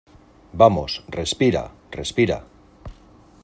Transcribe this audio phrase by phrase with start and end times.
[0.61, 1.63] vamos, respira,
[1.97, 2.37] respira.